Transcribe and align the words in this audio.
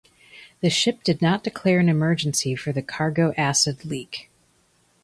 The 0.61 0.71
ship 0.71 1.03
did 1.03 1.21
not 1.21 1.43
declare 1.43 1.77
an 1.77 1.87
emergency 1.87 2.55
for 2.55 2.71
the 2.71 2.81
cargo 2.81 3.35
acid 3.37 3.85
leak. 3.85 4.31